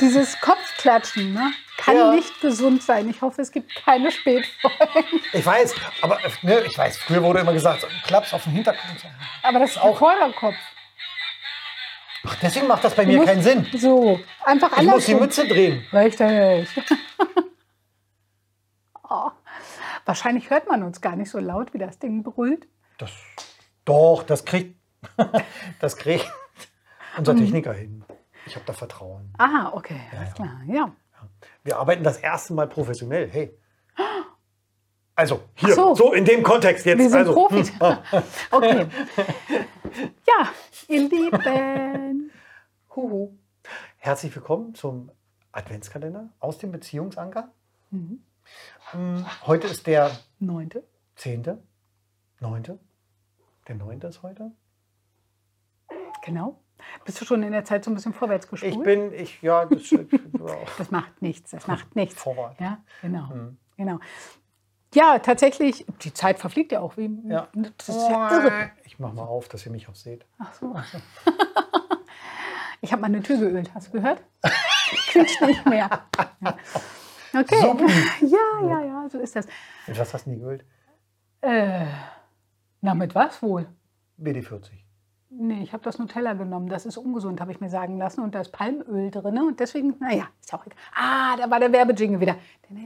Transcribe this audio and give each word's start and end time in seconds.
dieses 0.00 0.40
Kopfklatschen 0.40 1.32
ne, 1.34 1.52
kann 1.78 1.96
Ja. 1.96 2.10
nicht 2.12 2.40
gesund 2.40 2.82
sein. 2.82 3.08
Ich 3.08 3.20
hoffe, 3.22 3.42
es 3.42 3.50
gibt 3.52 3.74
keine 3.84 4.10
Spätfolgen. 4.10 5.20
Ich 5.32 5.44
weiß, 5.44 5.74
aber 6.02 6.18
ne, 6.42 6.60
ich 6.64 6.76
weiß, 6.76 6.98
früher 6.98 7.22
wurde 7.22 7.40
immer 7.40 7.52
gesagt, 7.52 7.82
so, 7.82 7.86
Klaps 8.06 8.32
auf 8.34 8.44
den 8.44 8.52
Hinterkopf. 8.54 9.04
Aber 9.42 9.58
das 9.60 9.70
ist 9.72 9.78
auch 9.78 9.96
Vorderkopf. 9.98 10.56
Ach, 12.26 12.36
deswegen 12.40 12.66
macht 12.66 12.82
das 12.84 12.94
bei 12.94 13.04
mir 13.04 13.18
musst- 13.18 13.28
keinen 13.28 13.42
Sinn. 13.42 13.66
So, 13.76 14.18
einfach 14.44 14.76
Ich 14.78 14.86
muss 14.86 15.04
die. 15.06 15.14
Mütze 15.14 15.46
drehen. 15.46 15.84
Richtig. 15.92 16.68
oh. 19.10 19.30
Wahrscheinlich 20.06 20.50
hört 20.50 20.68
man 20.68 20.82
uns 20.82 21.00
gar 21.00 21.16
nicht 21.16 21.30
so 21.30 21.38
laut, 21.38 21.72
wie 21.72 21.78
das 21.78 21.98
Ding 21.98 22.22
brüllt. 22.22 22.66
Das, 22.98 23.10
doch, 23.84 24.22
das 24.22 24.44
kriegt, 24.44 24.76
das 25.80 25.96
kriegt 25.96 26.30
unser 27.16 27.34
Mhm. 27.34 27.38
Techniker 27.38 27.72
hin. 27.72 28.04
Ich 28.46 28.54
habe 28.54 28.64
da 28.66 28.72
Vertrauen. 28.72 29.32
Ah, 29.38 29.70
okay, 29.72 30.00
alles 30.16 30.34
klar. 30.34 30.60
Ja. 30.66 30.92
Wir 31.62 31.78
arbeiten 31.78 32.04
das 32.04 32.18
erste 32.18 32.52
Mal 32.54 32.66
professionell. 32.68 33.28
Hey. 33.30 33.56
Also, 35.16 35.42
hier, 35.54 35.76
so. 35.76 35.94
so. 35.94 36.12
in 36.12 36.24
dem 36.24 36.42
Kontext 36.42 36.84
jetzt. 36.86 36.98
Wir 36.98 37.08
sind 37.08 37.20
also, 37.20 37.34
Profis. 37.34 37.70
hm, 37.70 37.78
ah, 37.80 38.02
Okay. 38.50 38.88
Ja, 40.26 40.48
ihr 40.88 41.08
Lieben. 41.08 42.32
huhu. 42.96 43.38
Herzlich 43.98 44.34
willkommen 44.34 44.74
zum 44.74 45.12
Adventskalender 45.52 46.30
aus 46.40 46.58
dem 46.58 46.72
Beziehungsanker. 46.72 47.52
Mhm. 47.90 48.24
Ähm, 48.92 49.24
Heute 49.46 49.68
ist 49.68 49.86
der 49.86 50.10
Neunte. 50.40 50.82
10., 51.14 51.58
9., 52.40 52.78
der 53.68 53.76
9. 53.76 54.00
ist 54.00 54.22
heute. 54.24 54.50
Genau. 56.24 56.60
Bist 57.04 57.20
du 57.20 57.24
schon 57.24 57.42
in 57.42 57.52
der 57.52 57.64
Zeit 57.64 57.84
so 57.84 57.90
ein 57.90 57.94
bisschen 57.94 58.12
vorwärts 58.12 58.48
gespult? 58.48 58.72
Ich 58.74 58.82
bin, 58.82 59.12
ich, 59.12 59.42
ja, 59.42 59.64
das, 59.66 59.94
Das 60.78 60.90
macht 60.90 61.22
nichts, 61.22 61.50
das 61.50 61.66
macht 61.66 61.94
nichts. 61.96 62.14
Vorwärts. 62.20 62.60
Ja, 62.60 62.78
genau. 63.02 63.26
Mhm. 63.26 63.56
genau. 63.76 63.98
Ja, 64.94 65.18
tatsächlich, 65.18 65.84
die 66.02 66.14
Zeit 66.14 66.38
verfliegt 66.38 66.70
ja 66.72 66.80
auch 66.80 66.96
wie. 66.96 67.10
Ja. 67.26 67.48
Das 67.52 67.88
ist 67.88 68.08
ja 68.08 68.30
irre. 68.30 68.70
Ich 68.84 68.98
mach 68.98 69.12
mal 69.12 69.24
auf, 69.24 69.48
dass 69.48 69.66
ihr 69.66 69.72
mich 69.72 69.88
auch 69.88 69.94
seht. 69.94 70.24
Ach 70.38 70.52
so. 70.54 70.74
Ich 72.84 72.92
habe 72.92 73.00
meine 73.00 73.22
Tür 73.22 73.38
geölt, 73.38 73.74
hast 73.74 73.88
du 73.88 73.92
gehört? 73.92 74.22
Quietscht 75.08 75.40
nicht 75.40 75.64
mehr. 75.64 75.88
Ja. 76.42 76.58
Okay. 77.32 77.74
Ja, 78.20 78.68
ja, 78.68 78.84
ja, 78.84 79.08
so 79.08 79.18
ist 79.18 79.34
das. 79.34 79.46
Mit 79.86 79.98
was 79.98 80.12
hast 80.12 80.26
du 80.26 80.30
nie 80.30 80.38
geölt? 80.38 80.66
Äh, 81.40 81.86
na, 82.82 82.94
mit 82.94 83.14
was 83.14 83.42
wohl? 83.42 83.66
BD40. 84.22 84.83
Nee, 85.36 85.62
ich 85.64 85.72
habe 85.72 85.82
das 85.82 85.98
Nutella 85.98 86.34
genommen. 86.34 86.68
Das 86.68 86.86
ist 86.86 86.96
ungesund, 86.96 87.40
habe 87.40 87.50
ich 87.50 87.60
mir 87.60 87.68
sagen 87.68 87.98
lassen. 87.98 88.20
Und 88.20 88.34
da 88.34 88.40
ist 88.40 88.52
Palmöl 88.52 89.10
drin. 89.10 89.38
Und 89.38 89.58
deswegen, 89.58 89.96
naja, 89.98 90.28
ist 90.40 90.52
ja 90.52 90.58
auch 90.58 90.64
egal. 90.66 90.78
Ah, 90.94 91.36
da 91.36 91.50
war 91.50 91.58
der 91.58 91.72
Werbejingle 91.72 92.20
wieder. 92.20 92.36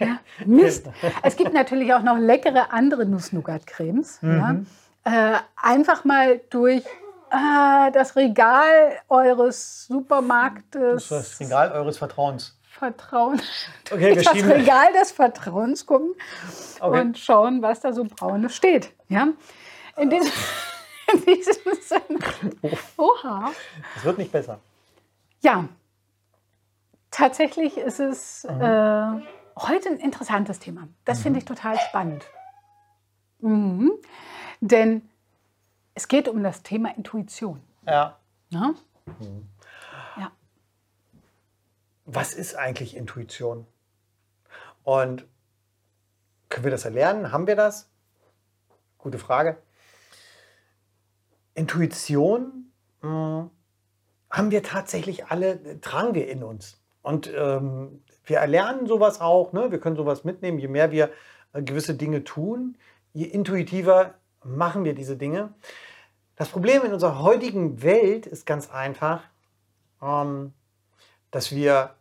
Ja, 0.00 0.18
Mist. 0.46 0.86
Es 1.22 1.36
gibt 1.36 1.52
natürlich 1.52 1.92
auch 1.92 2.02
noch 2.02 2.16
leckere 2.18 2.72
andere 2.72 3.04
Nuss-Nougat-Cremes. 3.04 4.20
Ja. 4.22 4.56
Äh, 5.04 5.38
einfach 5.56 6.04
mal 6.04 6.40
durch 6.50 6.84
äh, 7.30 7.90
das 7.92 8.16
Regal 8.16 8.92
eures 9.08 9.86
Supermarktes 9.86 11.08
Das 11.08 11.40
Regal 11.40 11.72
eures 11.72 11.98
Vertrauens. 11.98 12.58
Vertrauen. 12.70 13.40
Okay, 13.90 14.14
wir 14.14 14.22
das 14.22 14.34
Regal 14.34 14.92
des 14.92 15.10
Vertrauens 15.10 15.84
gucken 15.84 16.10
Okay. 16.80 17.00
und 17.00 17.18
schauen, 17.18 17.60
was 17.60 17.80
da 17.80 17.92
so 17.92 18.04
braunes 18.04 18.54
steht. 18.54 18.92
Ja? 19.08 19.28
In, 19.96 20.10
diesem, 20.10 20.30
diesem 21.34 21.74
Sinne. 21.80 22.78
Oha. 22.96 23.52
Es 23.96 24.04
wird 24.04 24.18
nicht 24.18 24.32
besser. 24.32 24.58
Ja, 25.40 25.68
tatsächlich 27.10 27.76
ist 27.76 28.00
es 28.00 28.44
äh, 28.44 28.48
heute 29.56 29.88
ein 29.88 29.98
interessantes 29.98 30.58
Thema. 30.58 30.88
Das 31.04 31.20
finde 31.20 31.38
ich 31.38 31.44
total 31.44 31.78
spannend. 31.78 32.24
Mhm. 33.40 33.92
Denn 34.60 35.08
es 35.94 36.08
geht 36.08 36.28
um 36.28 36.42
das 36.42 36.62
Thema 36.62 36.94
Intuition. 36.96 37.62
Ja. 37.86 38.18
Ne? 38.50 38.74
Ja. 40.16 40.32
Was 42.04 42.34
ist 42.34 42.56
eigentlich 42.56 42.96
Intuition? 42.96 43.66
Und 44.84 45.26
können 46.48 46.64
wir 46.64 46.70
das 46.70 46.84
erlernen? 46.84 47.30
Haben 47.30 47.46
wir 47.46 47.56
das? 47.56 47.88
Gute 48.98 49.18
Frage. 49.18 49.58
Intuition 51.58 52.72
mh, 53.02 53.50
haben 54.30 54.50
wir 54.50 54.62
tatsächlich 54.62 55.26
alle, 55.26 55.80
tragen 55.80 56.14
wir 56.14 56.28
in 56.28 56.42
uns. 56.42 56.80
Und 57.02 57.30
ähm, 57.34 58.02
wir 58.24 58.38
erlernen 58.38 58.86
sowas 58.86 59.20
auch, 59.20 59.52
ne? 59.52 59.70
wir 59.70 59.80
können 59.80 59.96
sowas 59.96 60.24
mitnehmen. 60.24 60.58
Je 60.58 60.68
mehr 60.68 60.90
wir 60.90 61.10
äh, 61.52 61.62
gewisse 61.62 61.94
Dinge 61.94 62.24
tun, 62.24 62.76
je 63.12 63.24
intuitiver 63.24 64.14
machen 64.44 64.84
wir 64.84 64.94
diese 64.94 65.16
Dinge. 65.16 65.54
Das 66.36 66.50
Problem 66.50 66.84
in 66.84 66.92
unserer 66.92 67.22
heutigen 67.22 67.82
Welt 67.82 68.26
ist 68.26 68.46
ganz 68.46 68.70
einfach, 68.70 69.22
ähm, 70.02 70.52
dass 71.30 71.54
wir 71.54 71.94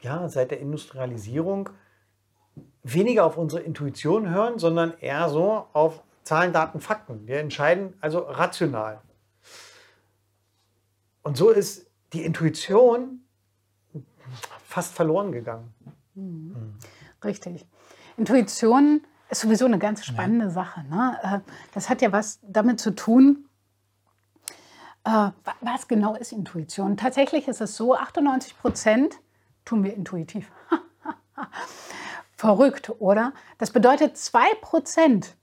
ja, 0.00 0.28
seit 0.28 0.50
der 0.50 0.60
Industrialisierung 0.60 1.70
weniger 2.82 3.26
auf 3.26 3.36
unsere 3.36 3.62
Intuition 3.62 4.30
hören, 4.30 4.58
sondern 4.58 4.94
eher 5.00 5.28
so 5.28 5.66
auf 5.72 6.02
Zahlen, 6.24 6.52
Daten, 6.52 6.80
Fakten. 6.80 7.26
Wir 7.26 7.40
entscheiden 7.40 7.94
also 8.00 8.20
rational. 8.20 9.00
Und 11.22 11.36
so 11.36 11.50
ist 11.50 11.86
die 12.12 12.24
Intuition 12.24 13.20
fast 14.64 14.94
verloren 14.94 15.32
gegangen. 15.32 15.74
Richtig. 17.24 17.66
Intuition 18.16 19.02
ist 19.28 19.40
sowieso 19.40 19.64
eine 19.66 19.78
ganz 19.78 20.04
spannende 20.04 20.50
Sache. 20.50 20.82
Ne? 20.84 21.18
Äh, 21.22 21.50
Das 21.74 21.88
hat 21.88 22.02
ja 22.02 22.12
was 22.12 22.38
damit 22.42 22.80
zu 22.80 22.94
tun, 22.94 23.48
äh, 25.04 25.10
wa- 25.10 25.32
was 25.60 25.88
genau 25.88 26.14
ist 26.14 26.32
Intuition. 26.32 26.96
Tatsächlich 26.96 27.48
ist 27.48 27.60
es 27.60 27.76
so, 27.76 27.94
98 27.94 28.58
Prozent 28.58 29.18
tun 29.64 29.84
wir 29.84 29.94
intuitiv. 29.94 30.50
Verrückt, 32.36 32.90
oder? 32.98 33.32
Das 33.58 33.70
bedeutet, 33.70 34.16
2 34.16 34.54
Prozent 34.62 35.36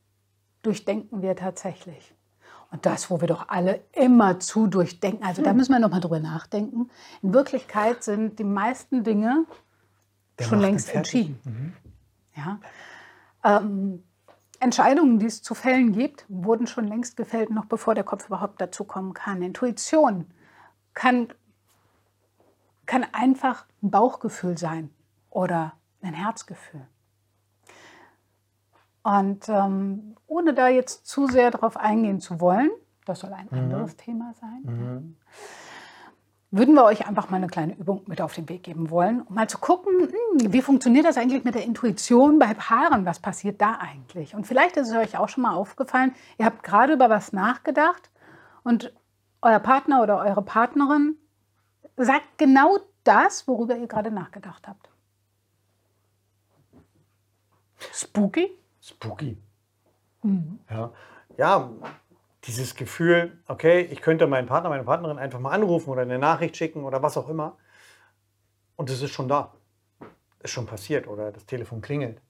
durchdenken 0.68 1.22
wir 1.22 1.36
tatsächlich. 1.36 2.14
Und 2.72 2.86
das, 2.86 3.10
wo 3.10 3.22
wir 3.22 3.28
doch 3.28 3.48
alle 3.48 3.80
immer 3.94 4.40
zu 4.40 4.68
durchdenken. 4.68 5.24
Also 5.24 5.42
da 5.42 5.54
müssen 5.54 5.72
wir 5.72 5.80
noch 5.80 5.90
mal 5.90 6.02
drüber 6.02 6.20
nachdenken. 6.20 6.90
In 7.22 7.34
Wirklichkeit 7.34 8.04
sind 8.04 8.40
die 8.40 8.44
meisten 8.44 9.06
Dinge 9.06 9.46
Der 10.38 10.44
schon 10.44 10.60
längst 10.60 10.94
entschieden. 10.94 11.74
Ja. 12.36 12.60
Ähm, 13.44 14.04
Entscheidungen, 14.60 15.20
die 15.20 15.28
es 15.28 15.42
zu 15.42 15.56
fällen 15.56 15.94
gibt, 15.94 16.26
wurden 16.28 16.68
schon 16.68 16.86
längst 16.86 17.16
gefällt, 17.16 17.52
noch 17.52 17.66
bevor 17.66 17.96
der 17.96 18.04
Kopf 18.04 18.28
überhaupt 18.28 18.60
dazu 18.60 18.84
kommen 18.84 19.14
kann. 19.14 19.42
Intuition 19.42 20.26
kann, 20.94 21.30
kann 22.86 23.06
einfach 23.14 23.66
ein 23.82 23.92
Bauchgefühl 23.92 24.58
sein 24.58 24.90
oder 25.30 25.74
ein 26.02 26.14
Herzgefühl. 26.14 26.86
Und 29.08 29.48
ähm, 29.48 30.18
ohne 30.28 30.54
da 30.54 30.68
jetzt 30.68 31.08
zu 31.08 31.28
sehr 31.28 31.50
darauf 31.50 31.78
eingehen 31.78 32.20
zu 32.20 32.42
wollen, 32.42 32.70
das 33.06 33.22
soll 33.22 33.32
ein 33.32 33.50
anderes 33.50 33.96
Thema 33.96 34.34
sein, 34.34 35.16
würden 36.52 36.76
wir 36.76 36.84
euch 36.84 37.08
einfach 37.08 37.30
mal 37.30 37.38
eine 37.38 37.48
kleine 37.48 37.74
Übung 37.78 38.04
mit 38.08 38.20
auf 38.20 38.34
den 38.34 38.50
Weg 38.50 38.64
geben 38.64 38.90
wollen, 38.90 39.22
um 39.22 39.36
mal 39.36 39.48
zu 39.48 39.60
gucken, 39.60 39.94
hm, 39.94 40.52
wie 40.52 40.62
funktioniert 40.62 41.06
das 41.06 41.16
eigentlich 41.16 41.46
mit 41.46 41.56
der 41.56 41.64
Intuition 41.64 42.38
bei 42.38 42.54
Paaren? 42.54 43.06
Was 43.06 43.20
passiert 43.20 43.62
da 43.62 43.78
eigentlich? 43.80 44.36
Und 44.36 44.46
vielleicht 44.46 44.76
ist 44.76 44.90
es 44.90 44.96
euch 44.96 45.18
auch 45.18 45.30
schon 45.30 45.44
mal 45.44 45.56
aufgefallen, 45.56 46.14
ihr 46.38 46.44
habt 46.44 46.64
gerade 46.64 46.92
über 46.92 47.10
was 47.10 47.32
nachgedacht 47.32 48.10
und 48.66 48.94
euer 49.42 49.60
Partner 49.60 50.04
oder 50.04 50.18
eure 50.18 50.42
Partnerin 50.42 51.16
sagt 51.96 52.38
genau 52.38 52.80
das, 53.06 53.48
worüber 53.48 53.78
ihr 53.78 53.88
gerade 53.88 54.12
nachgedacht 54.12 54.68
habt. 54.68 54.90
Spooky? 57.94 58.52
Spooky. 58.88 59.38
Ja. 60.70 60.94
ja, 61.38 61.72
dieses 62.44 62.76
Gefühl, 62.76 63.38
okay, 63.48 63.82
ich 63.82 64.02
könnte 64.02 64.28
meinen 64.28 64.48
Partner, 64.48 64.70
meine 64.70 64.84
Partnerin 64.84 65.20
einfach 65.20 65.40
mal 65.40 65.52
anrufen 65.52 65.90
oder 65.90 66.02
eine 66.02 66.20
Nachricht 66.20 66.56
schicken 66.58 66.84
oder 66.84 67.02
was 67.02 67.18
auch 67.18 67.30
immer. 67.30 67.58
Und 68.76 68.90
es 68.90 69.02
ist 69.02 69.12
schon 69.12 69.28
da. 69.28 69.54
Ist 70.40 70.52
schon 70.52 70.66
passiert 70.66 71.08
oder 71.08 71.32
das 71.32 71.46
Telefon 71.46 71.82
klingelt. 71.82 72.22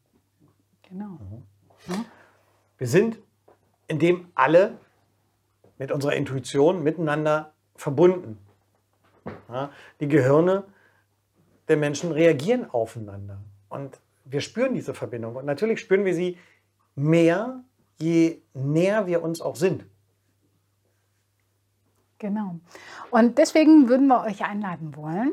Genau. 0.84 1.20
Wir 2.78 2.88
sind 2.88 3.20
in 3.88 4.00
dem 4.00 4.32
alle 4.34 4.78
mit 5.78 5.92
unserer 5.92 6.14
Intuition 6.14 6.84
miteinander 6.84 7.54
verbunden. 7.76 8.40
Ja, 9.50 9.72
die 10.00 10.08
Gehirne 10.08 10.64
der 11.68 11.78
Menschen 11.78 12.12
reagieren 12.12 12.70
aufeinander. 12.70 13.40
Und 13.70 14.00
wir 14.30 14.42
spüren 14.42 14.74
diese 14.74 14.94
Verbindung. 14.94 15.36
Und 15.36 15.46
natürlich 15.46 15.80
spüren 15.80 16.06
wir 16.06 16.14
sie 16.14 16.38
mehr, 16.96 17.64
je 17.98 18.42
näher 18.54 19.08
wir 19.08 19.24
uns 19.24 19.42
auch 19.42 19.56
sind. 19.56 19.86
Genau. 22.20 22.60
Und 23.12 23.38
deswegen 23.38 23.90
würden 23.90 24.08
wir 24.08 24.24
euch 24.24 24.44
einladen 24.44 24.96
wollen, 24.96 25.32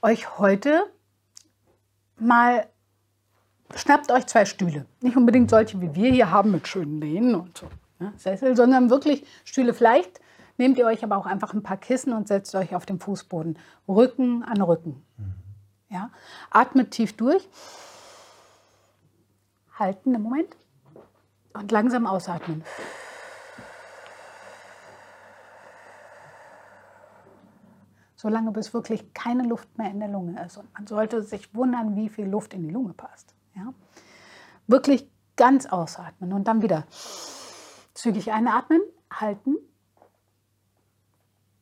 euch 0.00 0.38
heute 0.38 0.84
mal 2.18 2.66
schnappt 3.74 4.10
euch 4.10 4.26
zwei 4.26 4.44
Stühle. 4.44 4.86
Nicht 5.00 5.16
unbedingt 5.16 5.50
solche, 5.50 5.80
wie 5.80 5.94
wir 5.94 6.10
hier 6.10 6.30
haben, 6.30 6.50
mit 6.50 6.66
schönen 6.68 7.00
Lehnen 7.00 7.34
und 7.34 7.58
so. 7.58 7.68
Ne, 7.98 8.12
Sessel, 8.16 8.56
sondern 8.56 8.90
wirklich 8.90 9.26
Stühle. 9.44 9.74
Vielleicht 9.74 10.20
nehmt 10.56 10.78
ihr 10.78 10.86
euch 10.86 11.04
aber 11.04 11.16
auch 11.16 11.26
einfach 11.26 11.52
ein 11.54 11.62
paar 11.62 11.76
Kissen 11.76 12.12
und 12.12 12.28
setzt 12.28 12.54
euch 12.54 12.74
auf 12.74 12.86
den 12.86 12.98
Fußboden. 12.98 13.58
Rücken 13.86 14.42
an 14.42 14.62
Rücken. 14.62 15.04
Ja? 15.88 16.10
Atmet 16.50 16.90
tief 16.90 17.16
durch. 17.16 17.48
Halten 19.74 20.14
im 20.14 20.22
Moment. 20.22 20.56
Und 21.54 21.70
langsam 21.70 22.06
ausatmen. 22.06 22.64
Solange 28.16 28.52
bis 28.52 28.72
wirklich 28.72 29.12
keine 29.12 29.42
Luft 29.42 29.76
mehr 29.76 29.90
in 29.90 30.00
der 30.00 30.08
Lunge 30.08 30.42
ist. 30.44 30.56
Und 30.56 30.72
man 30.72 30.86
sollte 30.86 31.22
sich 31.22 31.54
wundern, 31.54 31.96
wie 31.96 32.08
viel 32.08 32.26
Luft 32.26 32.54
in 32.54 32.62
die 32.62 32.70
Lunge 32.70 32.94
passt. 32.94 33.34
Ja? 33.54 33.74
Wirklich 34.66 35.10
ganz 35.36 35.66
ausatmen 35.66 36.32
und 36.32 36.44
dann 36.44 36.62
wieder 36.62 36.86
zügig 37.94 38.32
einatmen, 38.32 38.80
halten 39.12 39.56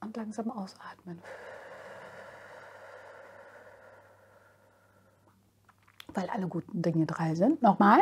und 0.00 0.16
langsam 0.16 0.50
ausatmen. 0.50 1.22
Weil 6.14 6.28
alle 6.30 6.48
guten 6.48 6.82
Dinge 6.82 7.06
drei 7.06 7.34
sind. 7.34 7.62
Nochmal. 7.62 8.00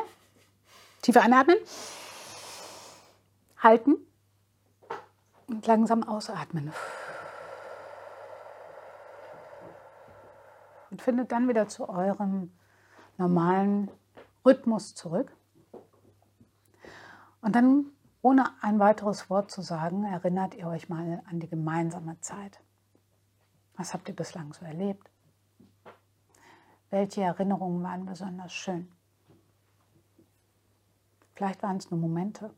Tiefer 1.02 1.22
einatmen. 1.22 1.56
Halten. 3.58 3.96
Und 5.46 5.66
langsam 5.66 6.02
ausatmen. 6.02 6.72
Und 10.90 11.02
findet 11.02 11.32
dann 11.32 11.48
wieder 11.48 11.68
zu 11.68 11.88
eurem 11.88 12.52
normalen 13.16 13.90
Rhythmus 14.44 14.94
zurück. 14.94 15.32
Und 17.40 17.54
dann, 17.54 17.86
ohne 18.22 18.50
ein 18.62 18.78
weiteres 18.78 19.30
Wort 19.30 19.50
zu 19.50 19.62
sagen, 19.62 20.04
erinnert 20.04 20.54
ihr 20.54 20.66
euch 20.66 20.88
mal 20.88 21.22
an 21.28 21.40
die 21.40 21.48
gemeinsame 21.48 22.20
Zeit. 22.20 22.60
Was 23.76 23.94
habt 23.94 24.08
ihr 24.08 24.16
bislang 24.16 24.52
so 24.52 24.64
erlebt? 24.64 25.08
Welche 26.90 27.22
Erinnerungen 27.22 27.82
waren 27.82 28.06
besonders 28.06 28.52
schön? 28.52 28.90
Vielleicht 31.34 31.62
waren 31.62 31.76
es 31.76 31.90
nur 31.90 32.00
Momente. 32.00 32.54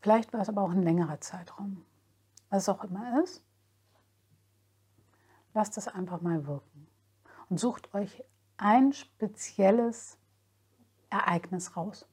Vielleicht 0.00 0.32
war 0.32 0.40
es 0.40 0.48
aber 0.48 0.62
auch 0.62 0.70
ein 0.70 0.82
längerer 0.82 1.20
Zeitraum. 1.20 1.84
Was 2.48 2.62
es 2.62 2.68
auch 2.68 2.84
immer 2.84 3.22
ist, 3.24 3.42
lasst 5.52 5.76
es 5.78 5.88
einfach 5.88 6.20
mal 6.20 6.46
wirken. 6.46 6.86
Und 7.48 7.58
sucht 7.58 7.92
euch 7.94 8.22
ein 8.56 8.92
spezielles 8.92 10.18
Ereignis 11.10 11.76
raus. 11.76 12.06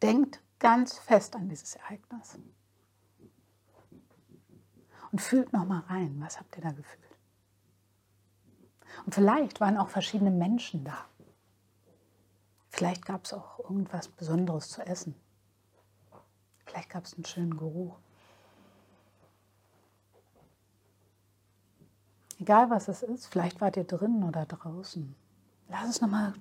Denkt 0.00 0.42
ganz 0.58 0.96
fest 0.98 1.36
an 1.36 1.48
dieses 1.48 1.74
Ereignis. 1.76 2.38
Und 5.10 5.20
fühlt 5.20 5.52
noch 5.52 5.66
mal 5.66 5.80
rein, 5.80 6.20
was 6.20 6.38
habt 6.38 6.56
ihr 6.56 6.62
da 6.62 6.70
gefühlt? 6.70 7.07
Und 9.04 9.14
vielleicht 9.14 9.60
waren 9.60 9.78
auch 9.78 9.88
verschiedene 9.88 10.30
Menschen 10.30 10.84
da. 10.84 11.06
Vielleicht 12.70 13.04
gab 13.04 13.24
es 13.24 13.32
auch 13.32 13.58
irgendwas 13.60 14.08
Besonderes 14.08 14.68
zu 14.68 14.86
essen. 14.86 15.14
Vielleicht 16.66 16.90
gab 16.90 17.04
es 17.04 17.14
einen 17.14 17.24
schönen 17.24 17.56
Geruch. 17.56 17.98
Egal 22.38 22.70
was 22.70 22.88
es 22.88 23.02
ist, 23.02 23.26
vielleicht 23.26 23.60
wart 23.60 23.76
ihr 23.76 23.84
drinnen 23.84 24.22
oder 24.22 24.46
draußen. 24.46 25.14
Lass 25.68 25.88
es 25.88 26.00
nochmal 26.00 26.34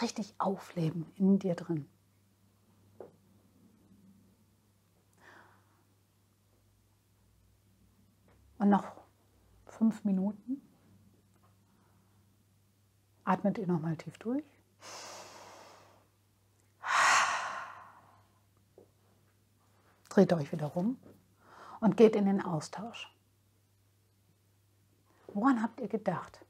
richtig 0.00 0.34
aufleben 0.38 1.06
in 1.16 1.38
dir 1.38 1.54
drin. 1.54 1.86
Und 8.58 8.70
noch 8.70 8.86
fünf 9.66 10.04
Minuten 10.04 10.62
atmet 13.24 13.58
ihr 13.58 13.66
nochmal 13.66 13.96
tief 13.96 14.18
durch. 14.18 14.44
Dreht 20.08 20.32
euch 20.32 20.52
wieder 20.52 20.66
rum 20.66 20.96
und 21.80 21.96
geht 21.96 22.14
in 22.14 22.26
den 22.26 22.40
Austausch. 22.40 23.12
Woran 25.28 25.60
habt 25.60 25.80
ihr 25.80 25.88
gedacht? 25.88 26.44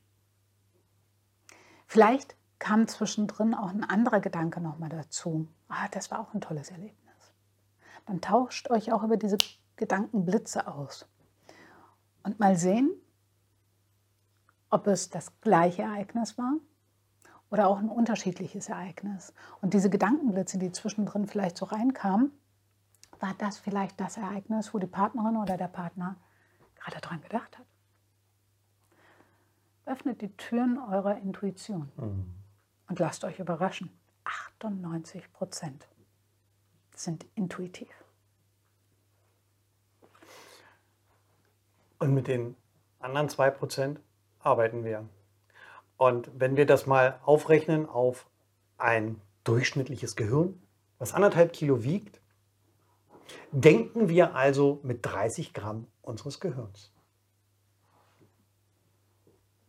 Vielleicht 1.86 2.36
kam 2.58 2.86
zwischendrin 2.86 3.54
auch 3.54 3.70
ein 3.70 3.84
anderer 3.84 4.20
Gedanke 4.20 4.60
nochmal 4.60 4.90
dazu. 4.90 5.48
Ah, 5.68 5.88
das 5.88 6.10
war 6.10 6.20
auch 6.20 6.34
ein 6.34 6.40
tolles 6.40 6.70
Erlebnis. 6.70 7.32
Dann 8.06 8.20
tauscht 8.20 8.70
euch 8.70 8.92
auch 8.92 9.02
über 9.02 9.16
diese 9.16 9.38
Gedankenblitze 9.76 10.66
aus. 10.66 11.06
Und 12.22 12.38
mal 12.40 12.56
sehen, 12.56 12.90
ob 14.74 14.88
es 14.88 15.08
das 15.08 15.40
gleiche 15.40 15.82
Ereignis 15.82 16.36
war 16.36 16.54
oder 17.48 17.68
auch 17.68 17.78
ein 17.78 17.88
unterschiedliches 17.88 18.68
Ereignis. 18.68 19.32
Und 19.60 19.72
diese 19.72 19.88
Gedankenblitze, 19.88 20.58
die 20.58 20.72
zwischendrin 20.72 21.28
vielleicht 21.28 21.56
so 21.56 21.66
reinkamen, 21.66 22.32
war 23.20 23.34
das 23.38 23.56
vielleicht 23.58 24.00
das 24.00 24.16
Ereignis, 24.16 24.74
wo 24.74 24.80
die 24.80 24.88
Partnerin 24.88 25.36
oder 25.36 25.56
der 25.56 25.68
Partner 25.68 26.16
gerade 26.74 27.00
dran 27.00 27.22
gedacht 27.22 27.56
hat. 27.56 27.66
Öffnet 29.86 30.20
die 30.20 30.36
Türen 30.36 30.78
eurer 30.78 31.18
Intuition 31.18 31.92
mhm. 31.96 32.34
und 32.88 32.98
lasst 32.98 33.22
euch 33.22 33.38
überraschen. 33.38 33.96
98 34.24 35.32
Prozent 35.32 35.86
sind 36.96 37.24
intuitiv. 37.36 37.94
Und 42.00 42.12
mit 42.12 42.26
den 42.26 42.56
anderen 42.98 43.28
2 43.28 43.50
Prozent 43.50 44.00
arbeiten 44.44 44.84
wir. 44.84 45.08
Und 45.96 46.30
wenn 46.34 46.56
wir 46.56 46.66
das 46.66 46.86
mal 46.86 47.18
aufrechnen 47.24 47.88
auf 47.88 48.26
ein 48.78 49.20
durchschnittliches 49.44 50.16
Gehirn, 50.16 50.60
was 50.98 51.14
anderthalb 51.14 51.52
Kilo 51.52 51.82
wiegt, 51.82 52.20
denken 53.52 54.08
wir 54.08 54.34
also 54.34 54.80
mit 54.82 55.04
30 55.04 55.52
Gramm 55.52 55.86
unseres 56.02 56.40
Gehirns. 56.40 56.90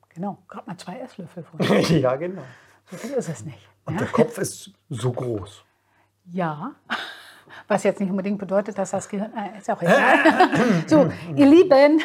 Genau, 0.09 0.37
gerade 0.47 0.67
mal 0.67 0.77
zwei 0.77 0.99
Esslöffel 0.99 1.43
von. 1.43 1.59
ja, 1.99 2.15
genau. 2.15 2.43
So 2.89 2.97
viel 2.97 3.11
ist 3.11 3.29
es 3.29 3.43
nicht. 3.43 3.67
Und 3.85 3.95
ja? 3.95 3.99
der 3.99 4.07
Kopf 4.07 4.37
ist 4.37 4.71
so 4.89 5.11
groß. 5.11 5.63
Ja, 6.27 6.73
was 7.67 7.83
jetzt 7.83 7.99
nicht 7.99 8.09
unbedingt 8.09 8.39
bedeutet, 8.39 8.77
dass 8.77 8.91
das 8.91 9.09
Gehirn. 9.09 9.33
Äh, 9.35 9.57
ist 9.57 9.69
auch 9.69 9.81
egal. 9.81 10.85
so, 10.87 11.11
ihr 11.35 11.45
Lieben, 11.45 12.01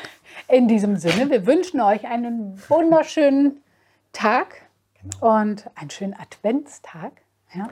in 0.50 0.69
diesem 0.69 0.97
Sinne, 0.97 1.30
wir 1.30 1.47
wünschen 1.47 1.80
euch 1.80 2.07
einen 2.07 2.61
wunderschönen 2.69 3.62
Tag 4.12 4.62
und 5.21 5.71
einen 5.76 5.90
schönen 5.90 6.14
Adventstag. 6.14 7.12
Ja. 7.54 7.71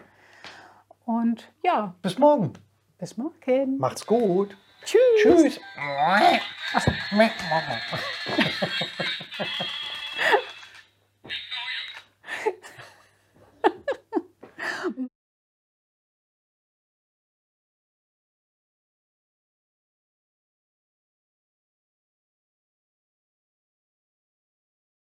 Und 1.05 1.53
ja. 1.63 1.95
Bis 2.03 2.19
morgen. 2.19 2.53
Bis 2.99 3.17
morgen. 3.17 3.79
Macht's 3.79 4.07
gut. 4.07 4.57
Tschüss. 4.85 5.01
Tschüss. 5.21 5.61